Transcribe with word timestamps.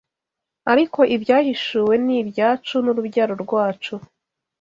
ariko 0.71 0.99
ibyahishuwe 1.15 1.95
ni 2.05 2.15
ibyacu 2.21 2.75
n’urubyaro 2.83 3.33
rwacu 3.43 3.93